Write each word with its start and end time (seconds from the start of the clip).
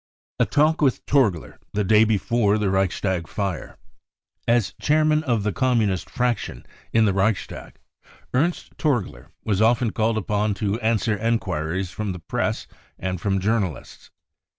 A 0.39 0.47
Talk 0.47 0.81
with 0.81 1.05
Torgler 1.05 1.59
the 1.73 1.83
Day 1.83 2.05
Before 2.05 2.57
the 2.57 2.71
Reichstag 2.71 3.27
Fire. 3.27 3.77
As 4.47 4.73
chairman 4.81 5.21
of 5.25 5.43
the 5.43 5.53
Communist 5.53 6.09
fraction 6.09 6.65
in 6.91 7.05
the 7.05 7.13
Reichstag, 7.13 7.75
Ernst 8.33 8.75
Torgler 8.79 9.27
was 9.43 9.61
often 9.61 9.91
called 9.91 10.17
upon 10.17 10.55
to 10.55 10.79
answer 10.81 11.15
enquiries 11.15 11.91
from 11.91 12.13
the 12.13 12.19
Press 12.19 12.65
and 12.97 13.21
from 13.21 13.39
journalists. 13.39 14.09